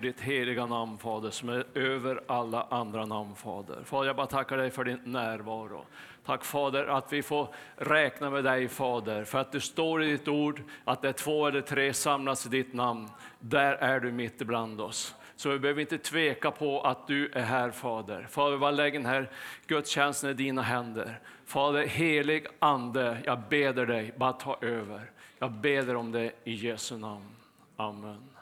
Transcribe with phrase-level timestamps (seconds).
[0.00, 3.84] upphöjer ditt heliga namn, Fader, som är över alla andra namn, Fader.
[3.84, 5.84] Fader, jag bara tackar dig för din närvaro.
[6.24, 10.28] Tack Fader att vi får räkna med dig Fader, för att det står i ditt
[10.28, 13.08] ord att det två eller tre samlas i ditt namn,
[13.40, 15.14] där är du mitt ibland oss.
[15.36, 18.26] Så vi behöver inte tveka på att du är här Fader.
[18.30, 19.30] Fader, bara lägger den här
[19.66, 21.20] gudstjänsten i dina händer.
[21.46, 25.10] Fader, helig ande, jag beder dig, bara ta över.
[25.38, 27.36] Jag beder om det i Jesu namn.
[27.76, 28.39] Amen.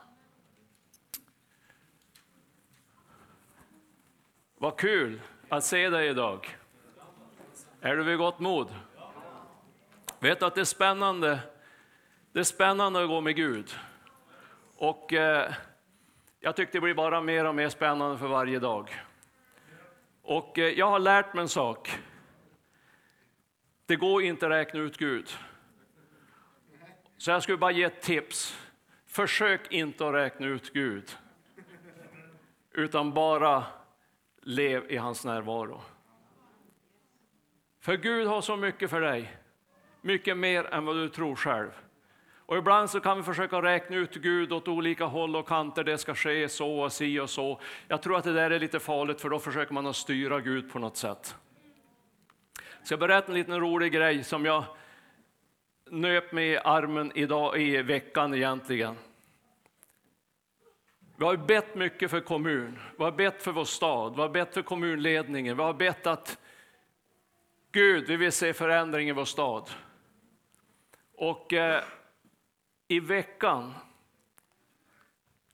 [4.61, 6.57] Vad kul att se dig idag.
[7.81, 8.75] Är du vid gott mod?
[10.19, 11.41] Vet du att det är spännande,
[12.33, 13.71] det är spännande att gå med Gud.
[14.77, 15.53] Och eh,
[16.41, 19.03] jag tycker det blir bara mer och mer spännande för varje dag.
[20.23, 21.99] Och eh, jag har lärt mig en sak.
[23.87, 25.29] Det går inte att räkna ut Gud.
[27.17, 28.59] Så jag skulle bara ge ett tips.
[29.07, 31.17] Försök inte att räkna ut Gud.
[32.73, 33.65] Utan bara
[34.49, 35.81] lev i hans närvaro.
[37.81, 39.37] För Gud har så mycket för dig.
[40.01, 41.71] Mycket mer än vad du tror själv.
[42.37, 45.85] Och ibland så kan vi försöka räkna ut Gud åt olika håll och kanter.
[45.85, 47.61] Det ska ske så och si och så.
[47.89, 50.73] Jag tror att det där är lite farligt för då försöker man att styra Gud
[50.73, 51.37] på något sätt.
[52.83, 54.65] Så jag berätta en liten rolig grej som jag
[55.91, 58.97] nöp mig i armen idag i veckan egentligen.
[61.19, 64.55] Vi har bett mycket för kommun, vi har bett för vår stad, vi har bett
[64.55, 66.39] för kommunledningen, vi har bett att
[67.73, 69.71] Gud, vi vill se förändring i vår stad.
[71.15, 71.83] Och eh,
[72.89, 73.75] i veckan,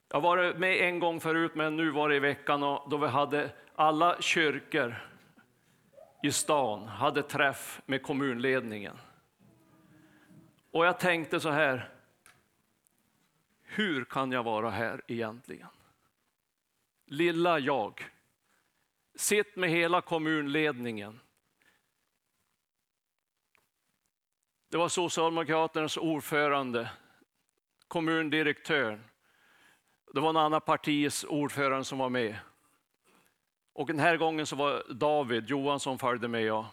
[0.08, 2.96] jag har varit med en gång förut, men nu var det i veckan och då
[2.96, 4.94] vi hade alla kyrkor
[6.22, 8.96] i stan hade träff med kommunledningen.
[10.70, 11.93] Och jag tänkte så här,
[13.74, 15.68] hur kan jag vara här egentligen?
[17.06, 18.10] Lilla jag.
[19.14, 21.20] Sitt med hela kommunledningen.
[24.70, 26.90] Det var Socialdemokraternas ordförande,
[27.88, 29.04] kommundirektören.
[30.14, 32.36] Det var en annan partis ordförande som var med.
[33.72, 36.42] Och den här gången så var David Johansson följde med.
[36.42, 36.66] Jag.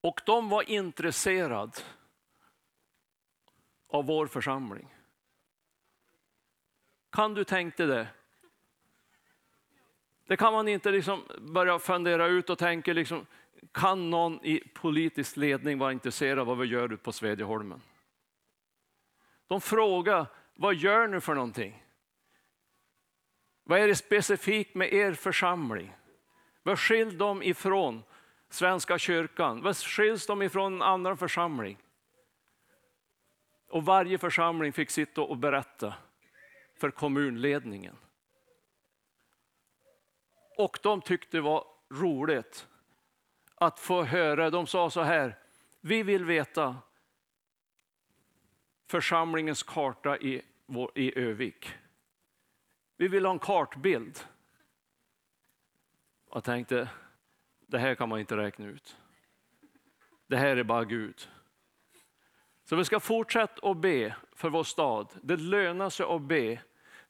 [0.00, 1.72] Och de var intresserade
[3.88, 4.94] av vår församling.
[7.12, 8.08] Kan du tänka dig det?
[10.26, 13.26] Det kan man inte liksom börja fundera ut och tänka, liksom,
[13.72, 17.82] kan någon i politisk ledning vara intresserad av vad vi gör ute på Svedjeholmen?
[19.46, 21.82] De frågar, vad gör ni för någonting?
[23.64, 25.94] Vad är det specifikt med er församling?
[26.62, 28.02] Vad skiljer dem ifrån
[28.48, 29.62] Svenska kyrkan?
[29.62, 31.78] Vad skiljs de ifrån en annan församling?
[33.68, 35.94] Och varje församling fick sitta och berätta
[36.74, 37.96] för kommunledningen.
[40.56, 42.68] Och de tyckte det var roligt
[43.54, 44.50] att få höra.
[44.50, 45.38] De sa så här,
[45.80, 46.76] vi vill veta
[48.86, 50.42] församlingens karta i,
[50.94, 51.74] i Övik.
[52.96, 54.18] Vi vill ha en kartbild.
[56.30, 56.88] Jag tänkte,
[57.66, 58.96] det här kan man inte räkna ut.
[60.26, 61.28] Det här är bara Gud.
[62.68, 65.08] Så vi ska fortsätta att be för vår stad.
[65.22, 66.62] Det lönar sig att be.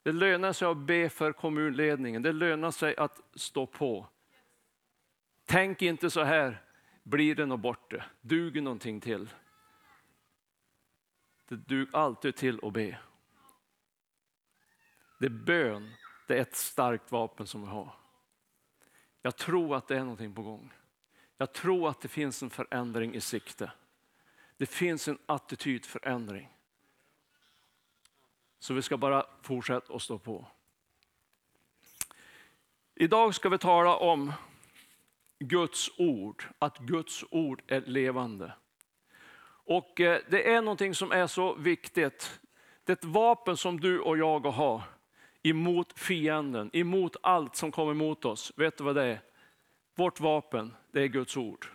[0.02, 2.22] Det lönar sig att be för kommunledningen.
[2.22, 4.06] Det lönar sig att stå på.
[5.44, 6.62] Tänk inte så här,
[7.02, 8.04] blir det något borta?
[8.20, 9.30] Duger någonting till?
[11.48, 12.98] Det duger alltid till att be.
[15.18, 15.92] Det är bön,
[16.28, 17.94] det är ett starkt vapen som vi har.
[19.22, 20.72] Jag tror att det är någonting på gång.
[21.36, 23.72] Jag tror att det finns en förändring i sikte.
[24.58, 26.48] Det finns en attitydförändring.
[28.58, 30.46] Så vi ska bara fortsätta att stå på.
[32.94, 34.32] Idag ska vi tala om
[35.38, 38.52] Guds ord, att Guds ord är levande.
[39.68, 42.40] Och eh, det är någonting som är så viktigt.
[42.84, 44.82] Det är ett vapen som du och jag har
[45.42, 48.52] emot fienden, emot allt som kommer emot oss.
[48.56, 49.20] Vet du vad det är?
[49.94, 51.66] Vårt vapen, det är Guds ord.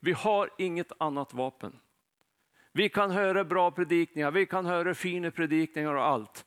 [0.00, 1.80] Vi har inget annat vapen.
[2.76, 6.46] Vi kan höra bra predikningar, vi kan höra fina predikningar och allt.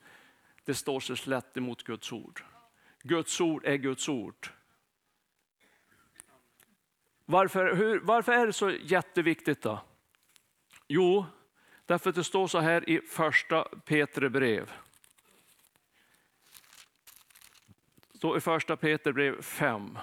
[0.65, 2.43] Det står sig slätt emot Guds ord.
[3.01, 4.47] Guds ord är Guds ord.
[7.25, 9.79] Varför, hur, varför är det så jätteviktigt då?
[10.87, 11.25] Jo,
[11.85, 14.71] därför att det står så här i första Petre brev.
[18.11, 19.97] Det står i första Peter brev 5.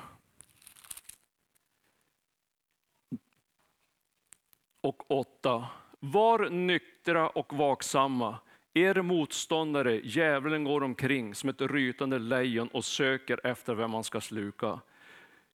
[4.81, 5.69] Och 8.
[6.12, 8.39] Var nyktra och vaksamma.
[8.75, 14.21] Er motståndare, djävulen, går omkring som ett rytande lejon och söker efter vem man ska
[14.21, 14.81] sluka.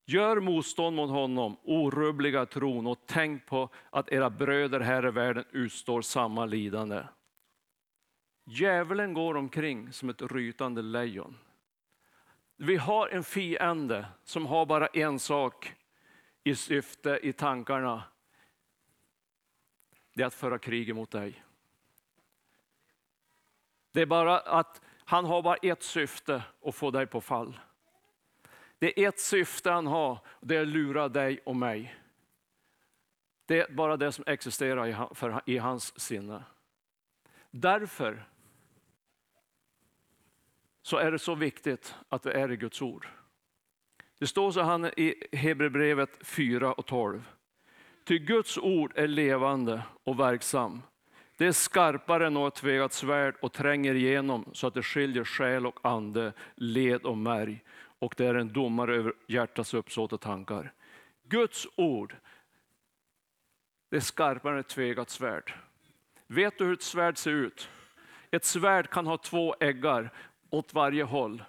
[0.06, 5.44] Gör motstånd mot honom, orubbliga tron, och tänk på att era bröder här i världen
[5.50, 7.02] utstår samma lidande.
[8.47, 11.38] Djävulen går omkring som ett rytande lejon.
[12.56, 15.75] Vi har en fiende som har bara en sak
[16.44, 18.02] i syfte, i tankarna.
[20.12, 21.44] Det är att föra krig mot dig.
[23.92, 27.60] Det är bara att han har bara ett syfte, att få dig på fall.
[28.78, 31.96] Det är ett syfte han har, det är att lura dig och mig.
[33.46, 35.10] Det är bara det som existerar
[35.46, 36.44] i hans sinne.
[37.50, 38.24] Därför
[40.82, 43.08] så är det så viktigt att vi är i Guds ord.
[44.18, 47.28] Det står så här i Hebreerbrevet 4 och 12.
[48.10, 50.82] Ty Guds ord är levande och verksam.
[51.36, 55.66] Det är skarpare än något tvegat svärd och tränger igenom så att det skiljer själ
[55.66, 57.64] och ande, led och märg.
[57.98, 60.72] Och det är en domare över hjärtats uppsåt och tankar.
[61.22, 62.16] Guds ord,
[63.90, 65.54] det är skarpare än ett tvegat svärd.
[66.26, 67.68] Vet du hur ett svärd ser ut?
[68.30, 70.12] Ett svärd kan ha två äggar
[70.50, 71.42] åt varje håll.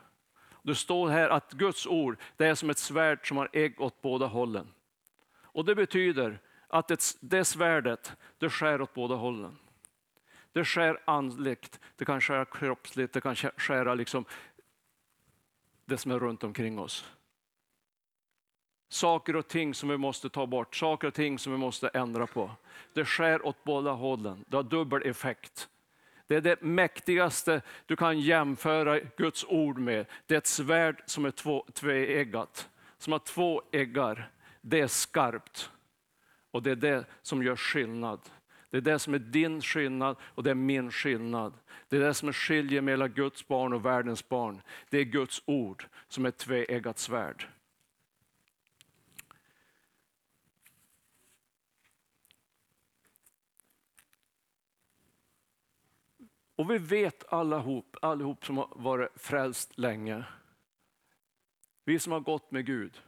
[0.63, 4.01] Det står här att Guds ord det är som ett svärd som har ägg åt
[4.01, 4.67] båda hållen.
[5.53, 6.39] Och Det betyder
[6.71, 9.57] att det svärdet det skär åt båda hållen.
[10.51, 14.25] Det skär andligt, det kan skära kroppsligt, det kan skära liksom
[15.85, 17.05] det som är runt omkring oss.
[18.89, 22.27] Saker och ting som vi måste ta bort, saker och ting som vi måste ändra
[22.27, 22.51] på.
[22.93, 25.69] Det skär åt båda hållen, det har dubbel effekt.
[26.27, 30.05] Det är det mäktigaste du kan jämföra Guds ord med.
[30.25, 34.31] Det är ett svärd som är två, tveeggat, som har två eggar.
[34.61, 35.71] Det är skarpt
[36.51, 38.19] och det är det som gör skillnad.
[38.69, 41.53] Det är det som är din skillnad och det är min skillnad.
[41.89, 44.61] Det är det som skiljer mellan Guds barn och världens barn.
[44.89, 47.47] Det är Guds ord som är ett tveeggat svärd.
[56.55, 60.23] Och vi vet allihop, allihop som har varit frälst länge,
[61.85, 63.01] vi som har gått med Gud,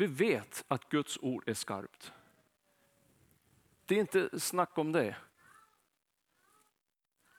[0.00, 2.12] vi vet att Guds ord är skarpt.
[3.86, 5.16] Det är inte snack om det.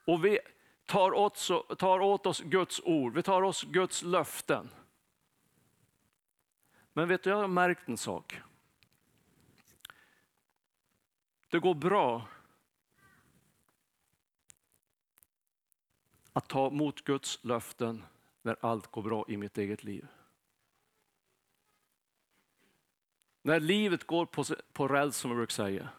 [0.05, 0.39] Och vi
[0.85, 1.47] tar åt,
[1.77, 4.69] tar åt oss Guds ord, vi tar oss Guds löften.
[6.93, 8.41] Men vet du, jag har märkt en sak.
[11.47, 12.27] Det går bra
[16.33, 18.03] att ta emot Guds löften
[18.41, 20.07] när allt går bra i mitt eget liv.
[23.41, 24.43] När livet går på,
[24.73, 25.89] på räls som jag brukar säga.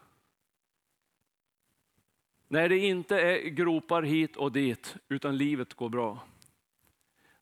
[2.47, 6.27] När det inte är gropar hit och dit, utan livet går bra.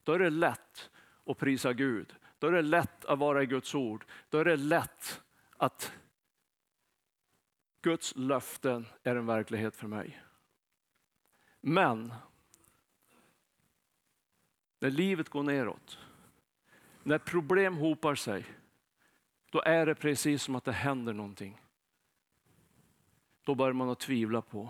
[0.04, 0.90] Då är det lätt
[1.26, 2.16] att prisa Gud.
[2.40, 4.06] Då är det lätt att vara i Guds ord.
[4.30, 5.22] Då är det lätt
[5.58, 5.94] att
[7.82, 10.22] Guds löften är en verklighet för mig.
[11.62, 12.14] Men
[14.80, 16.00] när livet går neråt,
[17.04, 18.46] när problem hopar sig,
[19.52, 21.62] då är det precis som att det händer någonting.
[23.44, 24.70] Då börjar man att tvivla på,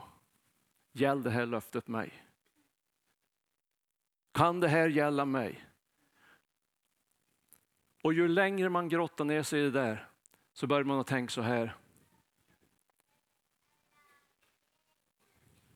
[0.91, 2.23] gäller det här löftet mig?
[4.31, 5.65] Kan det här gälla mig?
[8.03, 10.09] Och ju längre man grottar ner sig i det där,
[10.53, 11.75] så börjar man att tänka så här.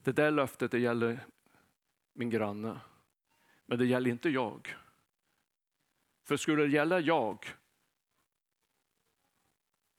[0.02, 1.26] Det där löftet det gäller
[2.12, 2.80] min granne.
[3.66, 4.76] Men det gäller inte jag.
[6.22, 7.46] För skulle det gälla jag,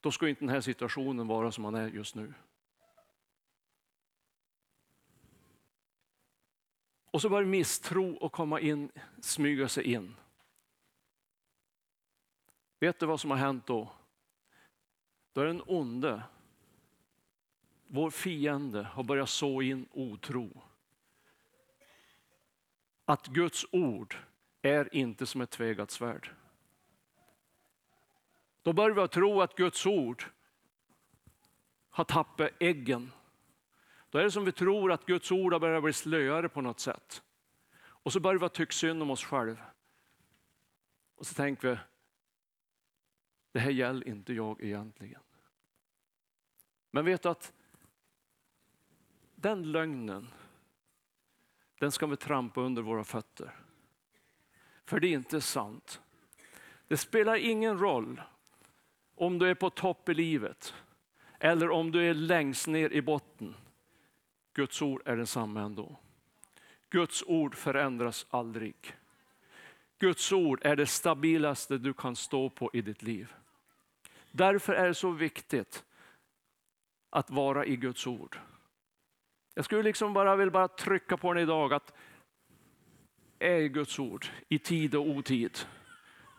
[0.01, 2.34] då skulle inte den här situationen vara som den är just nu.
[7.12, 10.16] Och så börjar misstro och komma in, smyga sig in.
[12.80, 13.92] Vet du vad som har hänt då?
[15.34, 16.24] Då är den onde,
[17.88, 20.62] vår fiende, har börjat så in otro
[23.06, 24.16] att Guds ord
[24.62, 26.30] är inte som ett tvegat svärd.
[28.67, 30.25] Då börjar vi tro att Guds ord
[31.89, 33.12] har tappat äggen.
[34.09, 36.79] Då är det som vi tror att Guds ord har börjat bli slöare på något
[36.79, 37.24] sätt.
[37.79, 39.63] Och så börjar vi tycka synd om oss själva.
[41.15, 41.77] Och så tänker vi,
[43.51, 45.21] det här gäller inte jag egentligen.
[46.91, 47.53] Men vet du att
[49.36, 50.27] den lögnen
[51.79, 53.59] den ska vi trampa under våra fötter.
[54.86, 56.01] För det är inte sant.
[56.88, 58.21] Det spelar ingen roll
[59.17, 60.74] om du är på topp i livet
[61.39, 63.55] eller om du är längst ner i botten.
[64.53, 65.95] Guds ord är densamma ändå.
[66.89, 68.75] Guds ord förändras aldrig.
[70.00, 73.33] Guds ord är det stabilaste du kan stå på i ditt liv.
[74.31, 75.86] Därför är det så viktigt
[77.09, 78.39] att vara i Guds ord.
[79.53, 81.93] Jag skulle liksom bara vill bara trycka på den idag att
[83.39, 85.57] är Guds ord i tid och otid,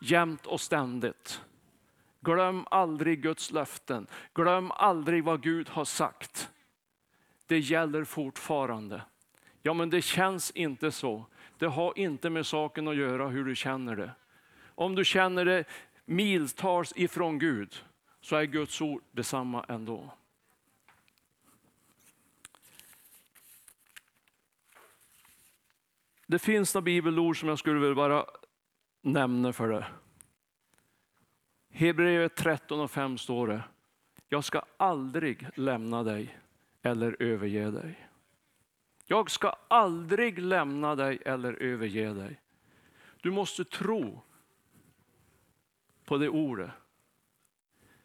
[0.00, 1.42] jämt och ständigt.
[2.21, 4.07] Glöm aldrig Guds löften.
[4.35, 6.51] Glöm aldrig vad Gud har sagt.
[7.47, 9.03] Det gäller fortfarande.
[9.63, 11.27] Ja, men det känns inte så.
[11.59, 14.11] Det har inte med saken att göra hur du känner det.
[14.75, 15.65] Om du känner det
[16.05, 17.85] miltals ifrån Gud
[18.21, 20.15] så är Guds ord detsamma ändå.
[26.27, 28.27] Det finns några bibelord som jag skulle vilja bara
[29.03, 29.85] nämna för dig.
[31.78, 33.62] Hebreerbrevet 13 och 5 står det.
[34.28, 36.38] Jag ska aldrig lämna dig
[36.82, 38.08] eller överge dig.
[39.06, 42.40] Jag ska aldrig lämna dig eller överge dig.
[43.20, 44.23] Du måste tro
[46.04, 46.70] på det ordet.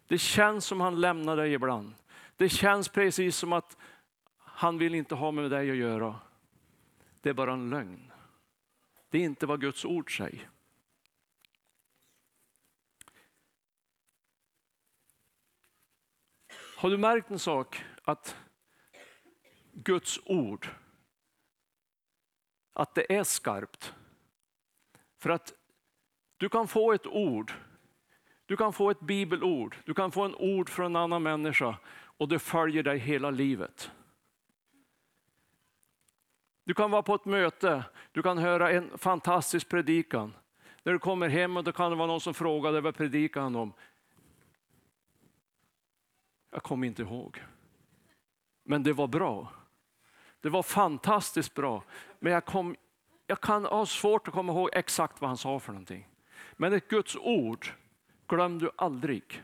[0.07, 1.93] Det känns som han lämnar dig ibland.
[2.37, 3.77] Det känns precis som att
[4.37, 6.15] han vill inte ha med dig att göra.
[7.21, 8.11] Det är bara en lögn.
[9.09, 10.49] Det är inte vad Guds ord säger.
[16.83, 17.83] Har du märkt en sak?
[18.03, 18.37] Att
[19.73, 20.67] Guds ord,
[22.73, 23.93] att det är skarpt.
[25.19, 25.53] För att
[26.37, 27.53] du kan få ett ord,
[28.45, 32.27] du kan få ett bibelord, du kan få en ord från en annan människa och
[32.27, 33.91] det följer dig hela livet.
[36.63, 40.33] Du kan vara på ett möte, du kan höra en fantastisk predikan.
[40.83, 43.55] När du kommer hem och det kan det vara någon som frågar dig vad predikan
[43.55, 43.73] om.
[46.53, 47.43] Jag kommer inte ihåg.
[48.63, 49.53] Men det var bra.
[50.41, 51.83] Det var fantastiskt bra.
[52.19, 52.75] Men jag, kom,
[53.27, 56.07] jag kan ha svårt att komma ihåg exakt vad han sa för någonting.
[56.53, 57.71] Men ett Guds ord
[58.27, 59.43] glöm du aldrig.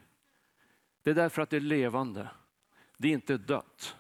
[1.03, 2.27] Det är därför att det är levande.
[2.97, 3.95] Det är inte dött.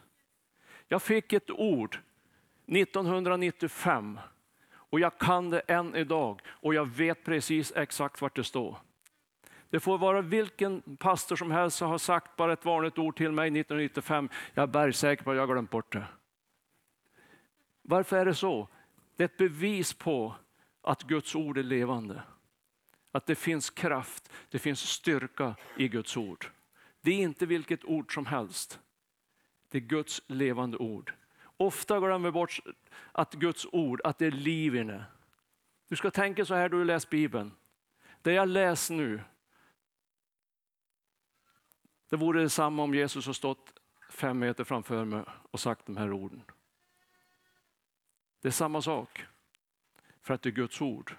[0.87, 1.99] Jag fick ett ord
[2.67, 4.19] 1995
[4.71, 8.77] och jag kan det än idag och jag vet precis exakt vart det står.
[9.69, 13.31] Det får vara vilken pastor som helst som har sagt bara ett vanligt ord till
[13.31, 14.29] mig 1995.
[14.53, 16.05] Jag är bergsäker på att jag har glömt bort det.
[17.81, 18.67] Varför är det så?
[19.15, 20.35] Det är ett bevis på
[20.81, 22.23] att Guds ord är levande.
[23.11, 26.45] Att det finns kraft, det finns styrka i Guds ord.
[27.01, 28.79] Det är inte vilket ord som helst.
[29.71, 31.13] Det är Guds levande ord.
[31.57, 32.59] Ofta glömmer vi bort
[33.11, 35.03] att Guds ord, att det är liv i det.
[35.87, 37.51] Du ska tänka så här då du läser Bibeln.
[38.21, 39.21] Det jag läser nu,
[42.09, 43.73] det vore detsamma om Jesus har stått
[44.09, 46.43] fem meter framför mig och sagt de här orden.
[48.41, 49.25] Det är samma sak,
[50.21, 51.15] för att det är Guds ord.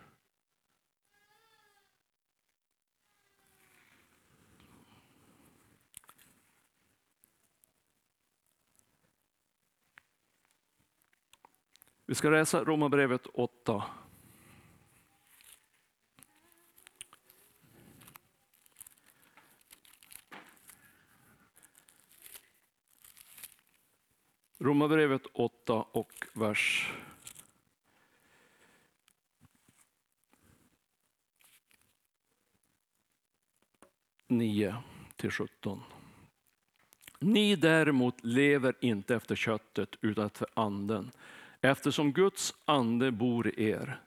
[12.06, 13.84] Vi ska läsa Romarbrevet 8.
[24.62, 26.92] Romarbrevet 8 och vers
[34.28, 34.76] 9
[35.16, 35.82] till 17.
[37.18, 41.10] Ni däremot lever inte efter köttet utan efter anden
[41.60, 44.00] eftersom Guds ande bor i er.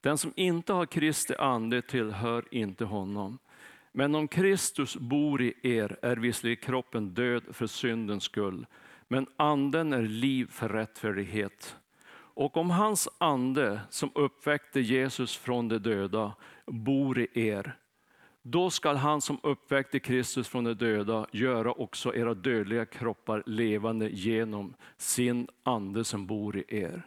[0.00, 3.38] Den som inte har Kristi ande tillhör inte honom.
[3.92, 8.66] Men om Kristus bor i er är visserligen kroppen död för syndens skull,
[9.12, 11.76] men anden är liv för rättfärdighet.
[12.12, 16.32] Och om hans ande som uppväckte Jesus från de döda
[16.66, 17.76] bor i er,
[18.42, 24.08] då skall han som uppväckte Kristus från de döda göra också era dödliga kroppar levande
[24.08, 27.02] genom sin ande som bor i er.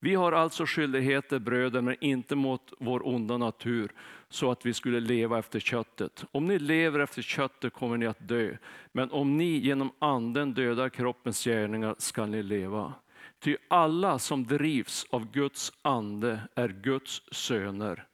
[0.00, 3.92] Vi har alltså skyldigheter bröder, men inte mot vår onda natur,
[4.30, 6.24] så att vi skulle leva efter köttet.
[6.32, 8.56] Om ni lever efter köttet kommer ni att dö,
[8.92, 12.94] men om ni genom anden dödar kroppens gärningar skall ni leva.
[13.40, 18.04] Ty alla som drivs av Guds ande är Guds söner.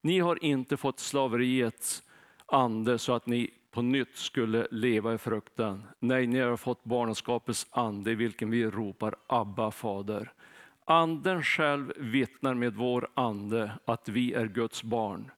[0.00, 2.02] Ni har inte fått slaveriets
[2.46, 5.82] ande så att ni på nytt skulle leva i fruktan.
[5.98, 10.32] Nej, ni har fått barnaskapets ande i vilken vi ropar Abba fader.
[10.84, 15.30] Anden själv vittnar med vår ande att vi är Guds barn.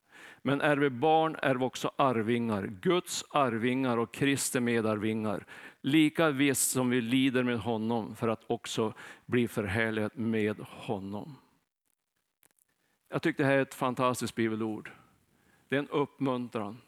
[0.47, 5.47] Men är vi barn är vi också arvingar, Guds arvingar och Kristi medarvingar.
[5.81, 11.37] Lika visst som vi lider med honom för att också bli förhärligade med honom.
[13.09, 14.91] Jag tycker det här är ett fantastiskt bibelord.
[15.69, 16.79] Det är en uppmuntran.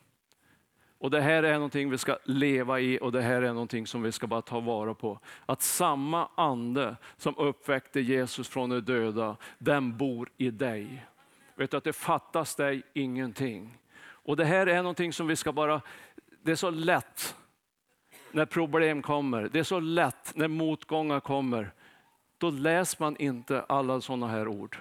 [0.98, 4.02] Och det här är någonting vi ska leva i och det här är någonting som
[4.02, 5.20] vi ska bara ta vara på.
[5.46, 11.04] Att samma ande som uppväckte Jesus från de döda, den bor i dig.
[11.58, 13.78] Vet du att det fattas dig ingenting.
[14.00, 15.80] Och det här är någonting som vi ska bara,
[16.42, 17.36] det är så lätt
[18.32, 19.48] när problem kommer.
[19.52, 21.72] Det är så lätt när motgångar kommer.
[22.38, 24.78] Då läser man inte alla sådana här ord.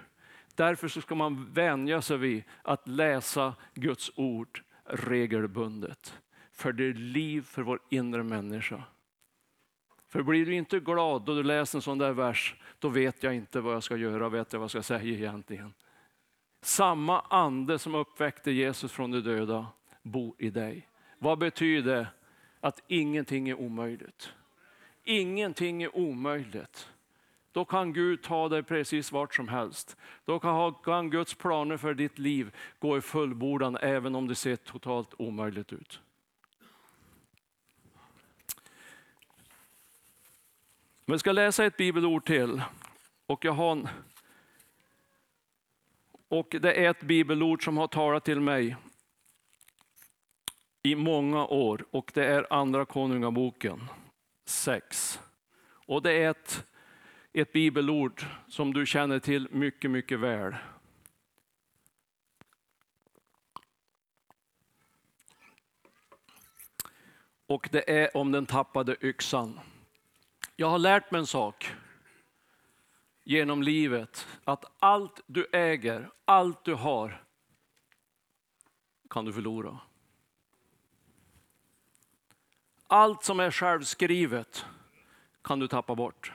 [0.55, 6.19] Därför så ska man vänja sig vid att läsa Guds ord regelbundet.
[6.51, 8.83] För det är liv för vår inre människa.
[10.07, 13.35] För blir du inte glad då du läser en sån där vers, då vet jag
[13.35, 15.73] inte vad jag ska göra, vet jag vad jag ska säga egentligen.
[16.67, 19.67] Samma ande som uppväckte Jesus från de döda
[20.03, 20.87] bor i dig.
[21.19, 22.07] Vad betyder det?
[22.59, 24.33] Att ingenting är omöjligt.
[25.03, 26.89] Ingenting är omöjligt.
[27.51, 29.97] Då kan Gud ta dig precis vart som helst.
[30.25, 30.39] Då
[30.83, 35.73] kan Guds planer för ditt liv gå i fullbordan även om det ser totalt omöjligt
[35.73, 35.99] ut.
[41.05, 42.61] Vi ska läsa ett bibelord till.
[43.25, 43.87] Och, jag har en,
[46.29, 48.75] och det är ett bibelord som har talat till mig
[50.83, 53.89] i många år och det är Andra Konungaboken
[54.45, 55.19] 6.
[55.87, 56.65] Och det är ett
[57.41, 60.55] ett bibelord som du känner till mycket, mycket väl.
[67.47, 69.59] Och det är om den tappade yxan.
[70.55, 71.71] Jag har lärt mig en sak
[73.27, 77.23] genom livet, att allt du äger, allt du har,
[79.09, 79.79] kan du förlora.
[82.87, 84.65] Allt som är självskrivet
[85.41, 86.31] kan du tappa bort.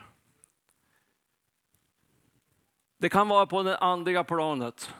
[2.98, 4.94] Det kan vara på det andliga planet.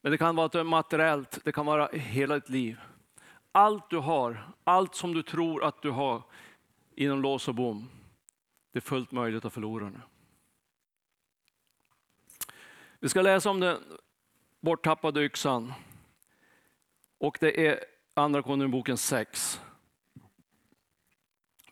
[0.00, 2.80] Men det kan vara materiellt, det kan vara hela ditt liv.
[3.52, 6.22] Allt du har, allt som du tror att du har
[6.94, 7.88] inom lås och bom,
[8.72, 10.00] det är fullt möjligt att förlora nu.
[13.00, 13.78] Vi ska läsa om den
[14.60, 15.72] borttappade yxan.
[17.18, 19.60] Och det är Andra Konungaboken 6.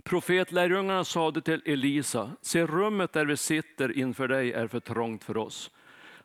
[0.05, 5.37] Profetlärjungarna sade till Elisa, se rummet där vi sitter inför dig är för trångt för
[5.37, 5.71] oss.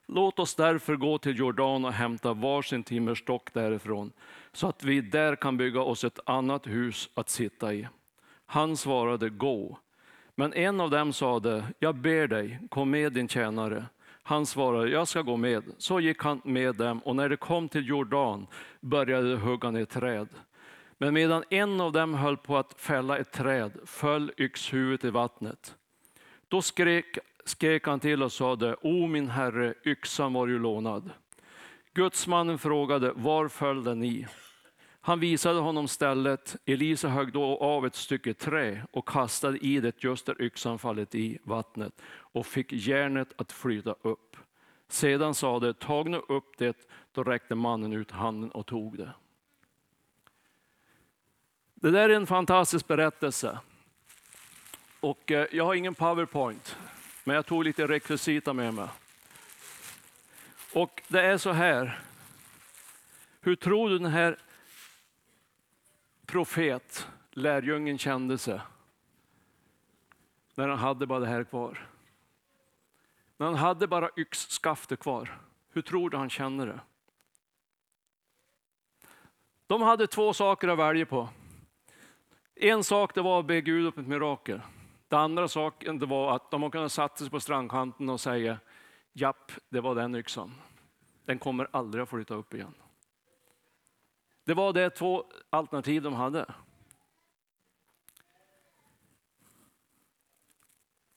[0.05, 4.11] Låt oss därför gå till Jordan och hämta varsin timmerstock därifrån,
[4.51, 7.87] så att vi där kan bygga oss ett annat hus att sitta i.
[8.45, 9.79] Han svarade, gå.
[10.35, 13.85] Men en av dem sade, jag ber dig, kom med din tjänare.
[14.23, 15.63] Han svarade, jag ska gå med.
[15.77, 18.47] Så gick han med dem och när de kom till Jordan
[18.79, 20.27] började de hugga ner träd.
[20.97, 25.75] Men medan en av dem höll på att fälla ett träd föll yxhuvudet i vattnet.
[26.47, 31.09] Då skrek, skrek han till och sade, O min herre, yxan var ju lånad.
[31.93, 34.27] Gudsmannen frågade, var föll den i?
[35.05, 36.55] Han visade honom stället.
[36.65, 41.15] Elisa högg då av ett stycke trä och kastade i det just där yxan fallit
[41.15, 44.37] i vattnet och fick järnet att flyta upp.
[44.87, 46.87] Sedan sade, tag nu upp det.
[47.11, 49.11] Då räckte mannen ut handen och tog det.
[51.75, 53.59] Det där är en fantastisk berättelse.
[54.99, 56.77] Och eh, jag har ingen powerpoint,
[57.23, 58.87] men jag tog lite rekvisita med mig.
[60.73, 61.99] Och det är så här.
[63.41, 64.37] Hur tror du den här
[66.25, 68.61] profet, lärjungen kände sig?
[70.55, 71.89] När han hade bara det här kvar.
[73.37, 75.39] När han hade bara yxskaftet kvar.
[75.69, 76.79] Hur tror du han kände det?
[79.67, 81.29] De hade två saker att välja på.
[82.55, 84.61] En sak det var att be Gud upp ett mirakel.
[85.07, 88.59] Den andra saken det var att de kunde sätta sig på strandkanten och säga,
[89.13, 90.53] japp, det var den yxan.
[91.25, 92.73] Den kommer aldrig att flytta upp igen.
[94.45, 96.53] Det var de två alternativ de hade.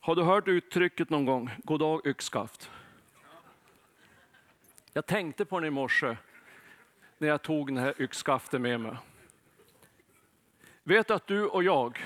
[0.01, 2.71] Har du hört uttrycket någon gång, god dag yxskaft?
[4.93, 6.17] Jag tänkte på den i morse
[7.19, 8.97] när jag tog den här yxskaften med mig.
[10.83, 11.99] Vet att du och jag,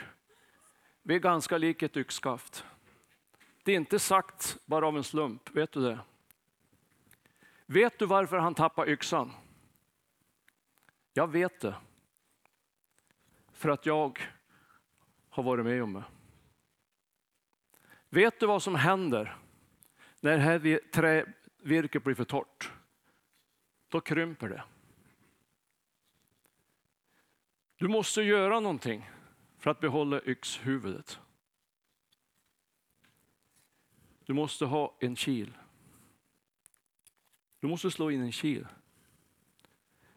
[1.02, 2.64] vi är ganska lika ett yxskaft.
[3.62, 5.98] Det är inte sagt bara av en slump, vet du det?
[7.66, 9.32] Vet du varför han tappade yxan?
[11.12, 11.75] Jag vet det.
[13.53, 14.20] För att jag
[15.29, 16.05] har varit med om det.
[18.09, 19.37] Vet du vad som händer
[20.20, 22.72] när det här trävirket blir för torrt?
[23.92, 24.64] då krymper det.
[27.77, 29.11] Du måste göra någonting
[29.59, 31.20] för att behålla yxhuvudet.
[34.25, 35.59] Du måste ha en kil.
[37.61, 38.66] Du måste slå in en kil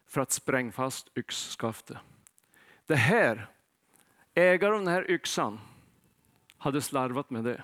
[0.06, 1.98] för att spränga fast yxskaftet.
[2.86, 3.50] Det här,
[4.34, 5.60] ägaren av den här yxan,
[6.56, 7.62] hade slarvat med det.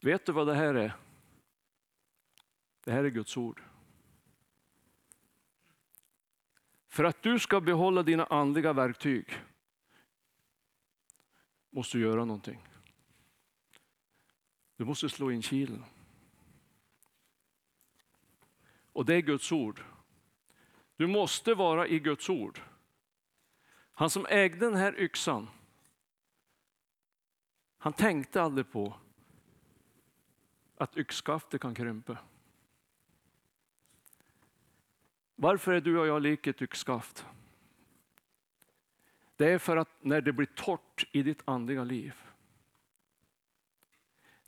[0.00, 0.96] Vet du vad det här är?
[2.84, 3.62] Det här är Guds ord.
[6.88, 9.40] För att du ska behålla dina andliga verktyg
[11.70, 12.68] måste du göra någonting.
[14.76, 15.84] Du måste slå in kilen.
[18.92, 19.82] Och det är Guds ord.
[20.96, 22.60] Du måste vara i Guds ord.
[23.92, 25.48] Han som ägde den här yxan,
[27.78, 28.96] han tänkte aldrig på
[30.76, 32.18] att yxskaftet kan krympa.
[35.34, 37.26] Varför är du och jag lik ett yxskaft?
[39.36, 42.14] Det är för att när det blir torrt i ditt andliga liv,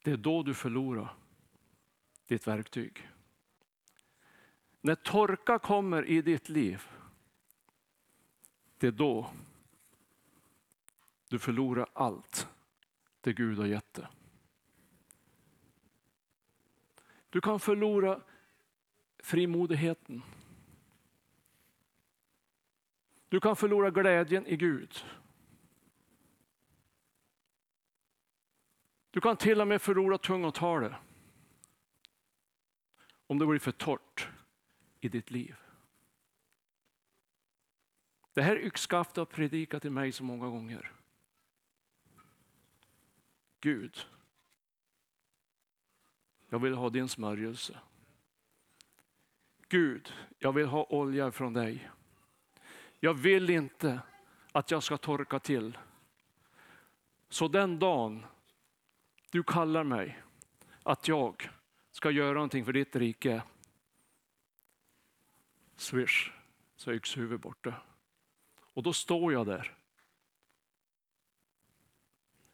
[0.03, 1.17] det är då du förlorar
[2.27, 3.12] ditt verktyg.
[4.85, 6.83] När torka kommer i ditt liv,
[8.79, 9.31] det är då
[11.29, 12.49] du förlorar allt
[13.21, 14.07] det Gud har gett dig.
[17.31, 18.23] Du kan förlora
[19.19, 20.23] frimodigheten.
[23.29, 25.05] Du kan förlora glädjen i Gud.
[29.11, 30.93] Du kan till och med förlora tungotalet
[33.27, 34.29] om det blir för torrt
[35.05, 35.57] i ditt liv.
[38.33, 40.93] Det här yxskaftet har predikat till mig så många gånger.
[43.61, 44.07] Gud,
[46.49, 47.79] jag vill ha din smörjelse.
[49.69, 51.91] Gud, jag vill ha olja från dig.
[53.01, 54.01] Jag vill inte
[54.53, 55.79] att jag ska torka till.
[57.29, 58.27] Så den dagen
[59.31, 60.23] du kallar mig
[60.83, 61.51] att jag
[61.93, 63.43] ska göra någonting för ditt rike,
[65.83, 66.31] swish,
[66.77, 67.75] så är yxhuvudet borta.
[68.55, 69.77] Och då står jag där.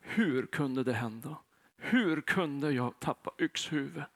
[0.00, 1.36] Hur kunde det hända?
[1.76, 4.08] Hur kunde jag tappa yxhuvudet?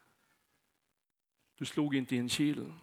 [1.55, 2.73] Du slog inte in kilen.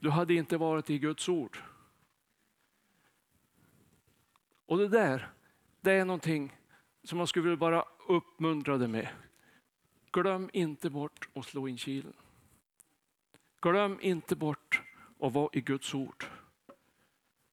[0.00, 1.58] Du hade inte varit i Guds ord.
[4.66, 5.32] Och det där,
[5.80, 6.56] det är någonting
[7.04, 9.08] som man skulle vilja bara uppmuntra dig med.
[10.12, 12.12] Glöm inte bort att slå in kilen.
[13.62, 14.82] Glöm inte bort
[15.20, 16.24] att vara i Guds ord.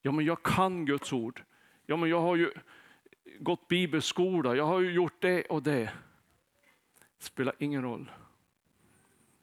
[0.01, 1.43] Ja, men jag kan Guds ord.
[1.85, 2.51] Ja, men jag har ju
[3.39, 5.93] gått bibelskola, jag har ju gjort det och det.
[7.17, 8.11] det spelar ingen roll.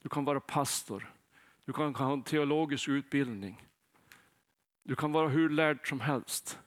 [0.03, 1.13] Du kan vara pastor,
[1.65, 3.67] du kan ha en teologisk utbildning.
[4.83, 6.59] Du kan vara hur lärd som helst.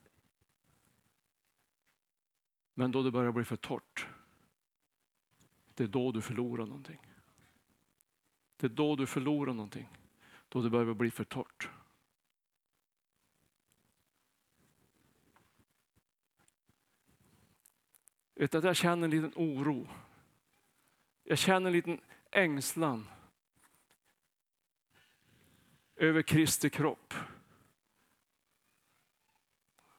[2.74, 4.08] Men då det börjar bli för torrt,
[5.74, 7.09] det är då du förlorar någonting.
[8.60, 9.89] Det är då du förlorar någonting.
[10.50, 11.69] Då det börjar bli för torrt.
[18.36, 19.88] Vet att jag känner en liten oro.
[21.24, 23.08] Jag känner en liten ängslan
[25.95, 27.13] över Kristi kropp.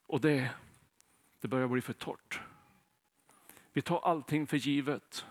[0.06, 0.54] Och det,
[1.40, 2.40] det börjar bli för torrt.
[3.72, 5.26] Vi tar allting för givet.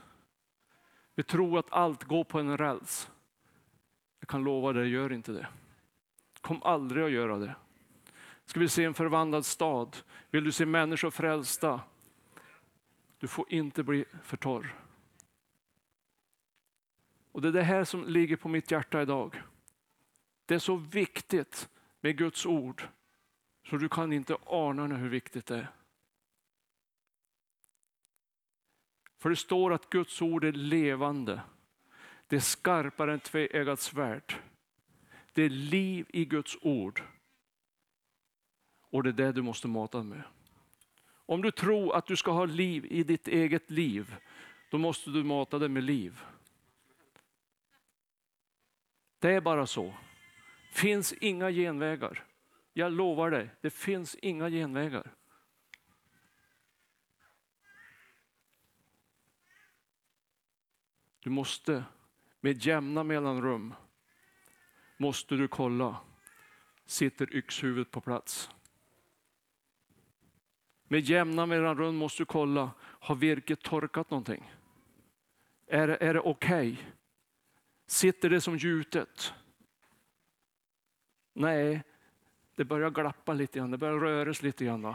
[1.16, 3.12] Vi tror att allt går på en räls.
[4.20, 5.48] Jag kan lova dig, gör inte det.
[6.42, 7.56] Kom aldrig att göra det.
[8.46, 9.98] Ska vi se en förvandlad stad?
[10.30, 11.82] Vill du se människor frälsta?
[13.18, 14.76] Du får inte bli för torr.
[17.32, 19.44] Och det är det här som ligger på mitt hjärta idag.
[20.46, 21.70] Det är så viktigt
[22.02, 22.88] med Guds ord
[23.70, 25.72] så du kan inte ana hur viktigt det är.
[29.18, 31.42] För det står att Guds ord är levande.
[32.30, 34.36] Det är skarpare än tveeggat svärd.
[35.34, 37.04] Det är liv i Guds ord.
[38.90, 40.24] Och det är det du måste mata med.
[41.12, 44.16] Om du tror att du ska ha liv i ditt eget liv,
[44.72, 46.20] då måste du mata det med liv.
[49.20, 49.94] Det är bara så.
[50.72, 52.26] finns inga genvägar.
[52.74, 55.12] Jag lovar dig, det finns inga genvägar.
[61.20, 61.84] Du måste
[62.42, 63.74] med jämna mellanrum
[64.98, 65.98] måste du kolla,
[66.86, 68.50] sitter yxhuvudet på plats?
[70.84, 74.52] Med jämna mellanrum måste du kolla, har virket torkat någonting?
[75.68, 76.78] Är, det- är det okej?
[77.88, 79.34] Sitter det som gjutet?
[81.34, 81.84] Nej,
[82.56, 84.94] det börjar glappa lite grann, det börjar röras lite grann.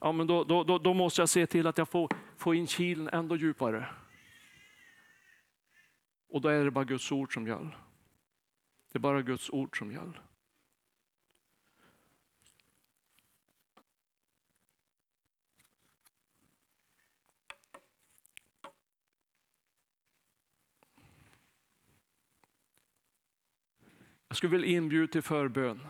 [0.00, 2.66] Ja, men då, då, då, då måste jag se till att jag får, får in
[2.66, 3.88] kilen ändå djupare.
[6.32, 7.78] Och då är det bara Guds ord som gäller.
[8.92, 10.22] Det är bara Guds ord som gäller.
[24.28, 25.86] Jag skulle vilja inbjuda till förbön.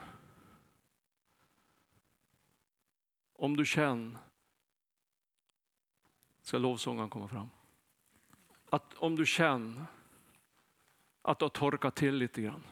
[3.33, 4.19] Om du känner,
[6.41, 7.49] ska lovsångaren komma fram.
[8.71, 9.87] Att om du känner
[11.23, 12.63] att det har torkat till lite grann.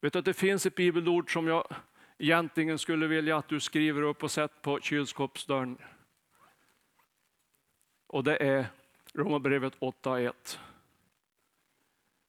[0.00, 1.74] Vet du att det finns ett bibelord som jag
[2.18, 5.78] egentligen skulle vilja att du skriver upp och sätter på kylskåpsdörren.
[8.06, 8.66] Och det är
[9.14, 10.58] Romarbrevet 8.1.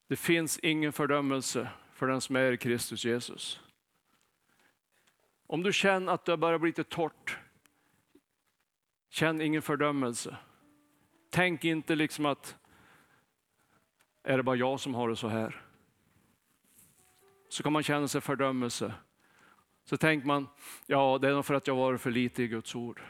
[0.08, 3.60] Det finns ingen fördömelse för den som är i Kristus Jesus.
[5.48, 7.38] Om du känner att det börjar bli lite torrt,
[9.10, 10.38] känn ingen fördömelse.
[11.30, 12.56] Tänk inte liksom att,
[14.24, 15.64] är det bara jag som har det så här?
[17.50, 18.94] Så kan man känna sig fördömelse.
[19.84, 20.48] Så tänker man,
[20.86, 23.02] ja det är nog för att jag varit för lite i Guds ord.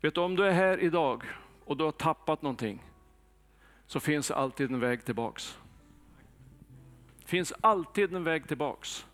[0.00, 1.24] Vet du, om du är här idag
[1.64, 2.82] och du har tappat någonting,
[3.86, 5.58] så finns det alltid en väg tillbaks.
[7.18, 9.06] Det finns alltid en väg tillbaks.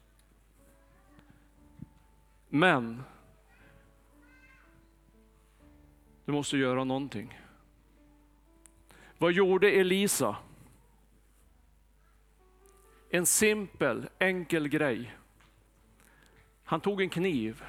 [2.49, 3.03] Men
[6.29, 7.41] du måste göra någonting.
[9.19, 10.37] Vad gjorde Elisa?
[13.11, 15.17] En simpel, enkel grej.
[16.65, 17.65] Han tog en kniv.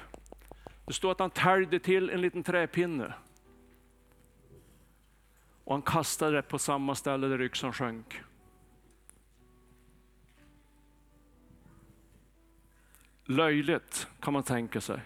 [0.86, 3.14] Det står att han täljde till en liten träpinne.
[5.64, 8.22] Och han kastade det på samma ställe där yxan sjönk.
[13.24, 15.00] Löjligt kan man tänka sig.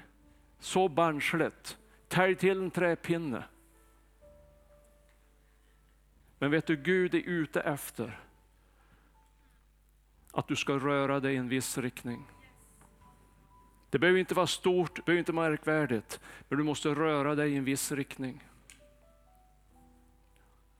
[0.58, 1.78] Så barnsligt.
[2.08, 3.44] Tälj till en träpinne.
[6.38, 8.20] Men vet du, Gud är ute efter
[10.32, 12.26] att du ska röra dig i en viss riktning.
[13.90, 17.52] Det behöver inte vara stort, det behöver inte vara märkvärdigt, men du måste röra dig
[17.52, 18.44] i en viss riktning.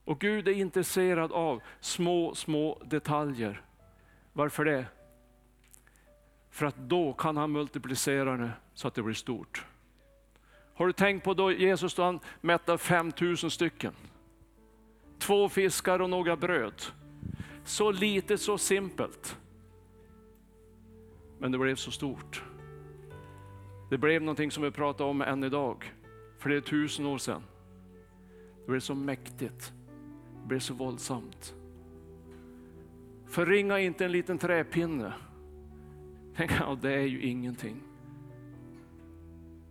[0.04, 3.62] Och Gud är intresserad av små, små detaljer.
[4.32, 4.86] Varför det?
[6.50, 9.66] För att då kan han multiplicera det så att det blir stort.
[10.74, 13.92] Har du tänkt på då Jesus då han mättade 5000 stycken?
[15.18, 16.82] Två fiskar och några bröd.
[17.64, 19.38] Så lite, så simpelt.
[21.38, 22.42] Men det blev så stort.
[23.90, 25.92] Det blev någonting som vi pratar om än idag,
[26.38, 27.42] för det är tusen år sedan.
[28.60, 29.72] Det blev så mäktigt,
[30.42, 31.54] det blev så våldsamt.
[33.26, 35.12] Förringa inte en liten träpinne.
[36.36, 37.82] Tänk, ja, det är ju ingenting.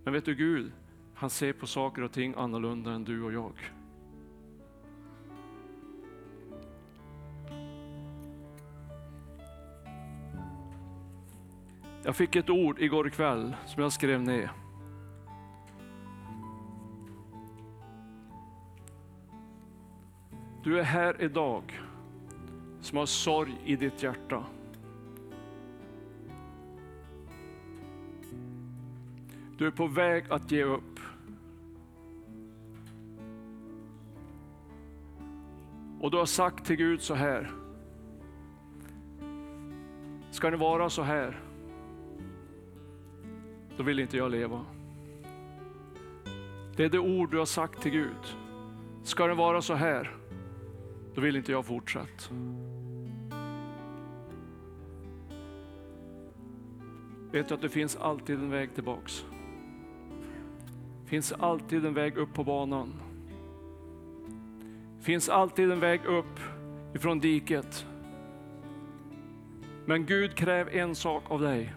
[0.04, 0.72] Men vet du Gud,
[1.24, 3.54] han ser på saker och ting annorlunda än du och jag.
[12.04, 14.52] Jag fick ett ord igår kväll som jag skrev ner.
[20.64, 21.82] Du är här idag
[22.82, 24.46] som har sorg i ditt hjärta.
[29.58, 30.92] Du är på väg att ge upp.
[36.04, 37.52] Och du har sagt till Gud så här.
[40.32, 41.39] Ska det vara så här?
[43.78, 44.66] Då vill inte jag leva.
[46.76, 48.38] Det är det ord du har sagt till Gud.
[49.04, 50.16] Ska det vara så här?
[51.16, 52.34] Då vill inte jag fortsätta.
[57.32, 59.26] Vet du att det finns alltid en väg tillbaks?
[61.04, 62.94] Det finns alltid en väg upp på banan
[65.04, 66.39] finns alltid en väg upp
[66.94, 67.86] ifrån diket.
[69.86, 71.74] Men Gud kräver en sak av dig.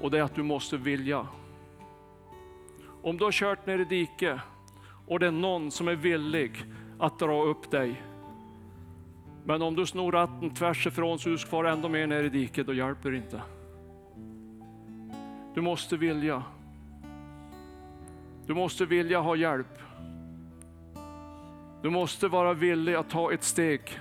[0.00, 1.26] Och det är att du måste vilja.
[3.02, 4.40] Om du har kört ner i diket
[5.06, 6.64] och det är någon som är villig
[6.98, 8.02] att dra upp dig.
[9.44, 12.28] Men om du snor ratten tvärs ifrån så du ska fara ändå mer ner i
[12.28, 13.42] diket, då hjälper det inte.
[15.54, 16.42] Du måste vilja.
[18.46, 19.78] Du måste vilja ha hjälp.
[21.82, 24.00] Du måste vara villig att ta ett steg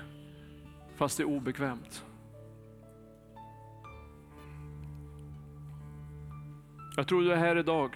[0.95, 2.05] fast det är obekvämt.
[6.97, 7.95] Jag tror du är här idag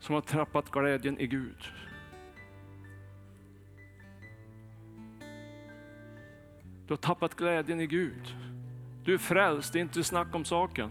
[0.00, 1.72] som har trappat glädjen i Gud.
[6.86, 8.36] Du har tappat glädjen i Gud.
[9.04, 10.90] Du är frälst, det är inte snack om saken.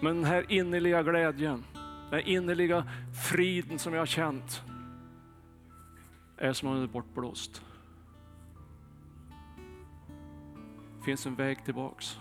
[0.00, 2.84] Men den här innerliga glädjen, den här innerliga
[3.28, 4.62] friden som jag har känt,
[6.36, 7.62] är som om den är bortblåst.
[10.98, 12.18] Det finns en väg tillbaks.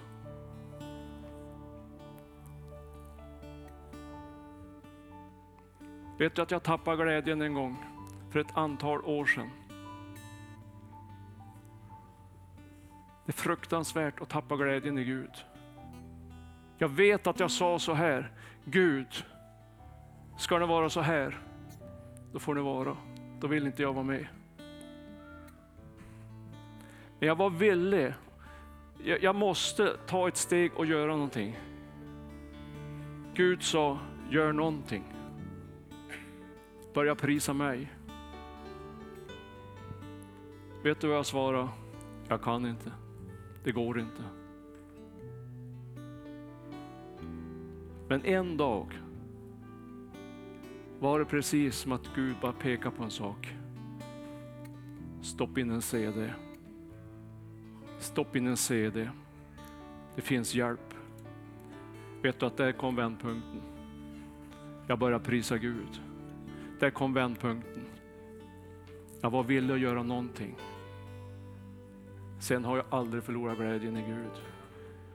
[6.17, 7.77] Vet du att jag tappade glädjen en gång
[8.29, 9.49] för ett antal år sedan.
[13.25, 15.45] Det är fruktansvärt att tappa glädjen i Gud.
[16.77, 18.31] Jag vet att jag sa så här,
[18.65, 19.25] Gud,
[20.37, 21.39] ska det vara så här,
[22.33, 22.97] då får det vara.
[23.41, 24.27] Då vill inte jag vara med.
[27.19, 28.13] Men jag var villig.
[29.03, 31.59] Jag, jag måste ta ett steg och göra någonting.
[33.33, 33.99] Gud sa,
[34.29, 35.03] gör någonting.
[36.93, 37.91] Börja prisa mig.
[40.83, 41.69] Vet du vad jag svarade?
[42.27, 42.91] Jag kan inte.
[43.63, 44.23] Det går inte.
[48.07, 48.99] Men en dag
[51.01, 53.55] var det precis som att Gud bara pekade på en sak.
[55.21, 56.33] Stopp in en CD.
[57.99, 59.09] Stopp in en CD.
[60.15, 60.93] Det finns hjälp.
[62.21, 63.61] Vet du att där kom vändpunkten.
[64.87, 66.01] Jag började prisa Gud.
[66.79, 67.85] Där kom vändpunkten.
[69.21, 70.55] Jag var villig att göra någonting.
[72.39, 74.43] Sen har jag aldrig förlorat glädjen i Gud.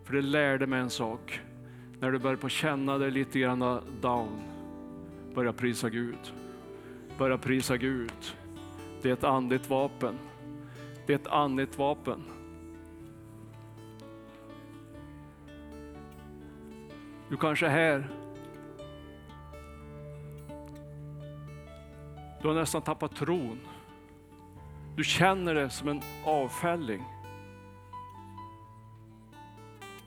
[0.04, 1.40] För det lärde mig en sak.
[2.00, 4.55] När du börjar på känna dig lite grann down,
[5.36, 6.32] börja prisa Gud.
[7.18, 8.36] Börja prisa Gud.
[9.02, 10.18] Det är ett andligt vapen.
[11.06, 12.24] Det är ett andligt vapen.
[17.28, 18.08] Du kanske är här.
[22.42, 23.60] Du har nästan tappat tron.
[24.96, 27.04] Du känner det som en avfälling.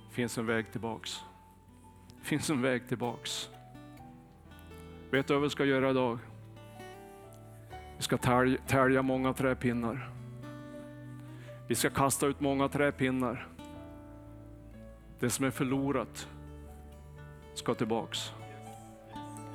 [0.09, 1.25] Det finns en väg tillbaks.
[2.19, 3.49] Det finns en väg tillbaks.
[5.11, 6.19] Vet du vad vi ska göra idag?
[7.97, 8.17] Vi ska
[8.67, 10.09] tälja många träpinnar.
[11.67, 13.47] Vi ska kasta ut många träpinnar.
[15.19, 16.27] Det som är förlorat
[17.53, 18.31] ska tillbaks.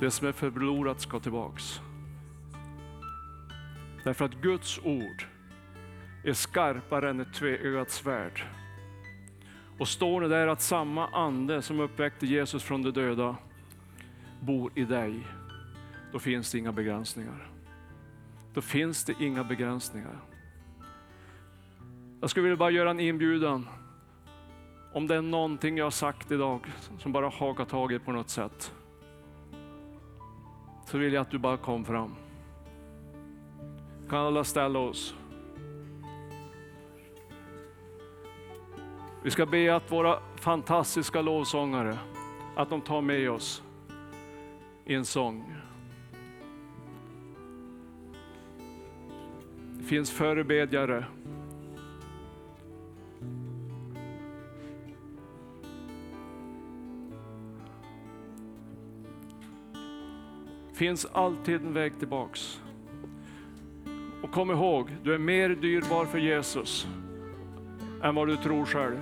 [0.00, 1.80] Det som är förlorat ska tillbaks.
[4.04, 5.26] Därför att Guds ord
[6.24, 8.44] är skarpare än ett tveeggat svärd.
[9.78, 13.36] Och står det där att samma ande som uppväckte Jesus från de döda
[14.40, 15.26] bor i dig,
[16.14, 17.46] då finns det inga begränsningar.
[18.52, 20.20] Då finns det inga begränsningar.
[22.20, 23.68] Jag skulle vilja bara göra en inbjudan.
[24.92, 26.66] Om det är någonting jag har sagt idag
[26.98, 28.74] som bara hakar tag i på något sätt.
[30.86, 32.14] Så vill jag att du bara kom fram.
[34.08, 35.14] Kan alla ställa oss?
[39.22, 41.98] Vi ska be att våra fantastiska lovsångare,
[42.56, 43.62] att de tar med oss
[44.84, 45.63] i en sång.
[49.84, 51.04] Finns förebedjare.
[60.70, 62.60] Det finns alltid en väg tillbaks.
[64.22, 66.86] Och kom ihåg, du är mer dyrbar för Jesus
[68.02, 69.00] än vad du tror själv.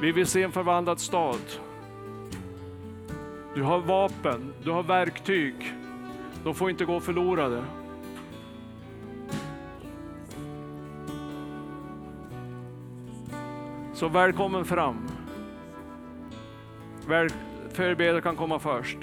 [0.00, 1.40] Vi vill se en förvandlad stad.
[3.54, 5.79] Du har vapen, du har verktyg.
[6.44, 7.64] De får inte gå förlorade.
[13.94, 15.08] Så välkommen fram.
[17.06, 17.28] Väl,
[17.72, 18.98] förebedjare kan komma först.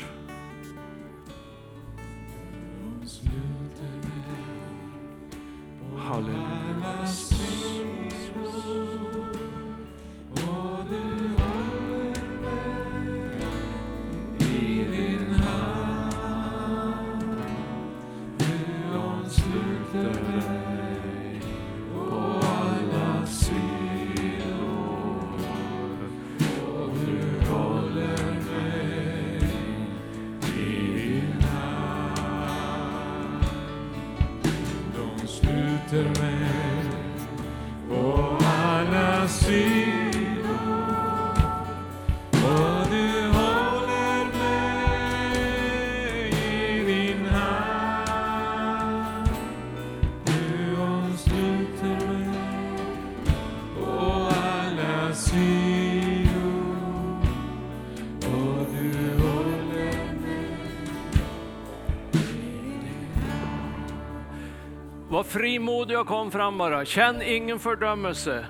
[65.38, 66.86] Var frimodig och kom fram bara.
[66.86, 68.46] Känn ingen fördömelse.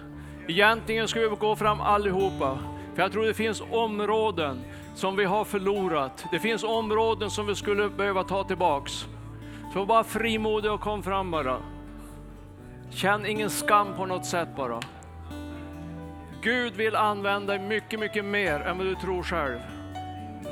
[0.47, 2.59] Egentligen ska vi gå fram allihopa.
[2.95, 4.61] För jag tror det finns områden
[4.95, 6.25] som vi har förlorat.
[6.31, 9.05] Det finns områden som vi skulle behöva ta tillbaks.
[9.73, 11.57] Så var frimodig och kom fram bara.
[12.89, 14.79] Känn ingen skam på något sätt bara.
[16.41, 19.59] Gud vill använda dig mycket, mycket mer än vad du tror själv.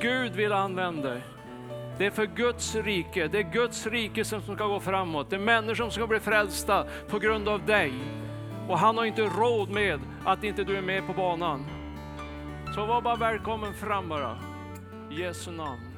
[0.01, 1.21] Gud vill använda dig.
[1.97, 5.29] Det är för Guds rike, det är Guds rike som ska gå framåt.
[5.29, 7.93] Det är människor som ska bli frälsta på grund av dig.
[8.67, 11.65] Och han har inte råd med att inte du är med på banan.
[12.75, 14.37] Så var bara välkommen fram bara.
[15.11, 15.94] I Jesu namn.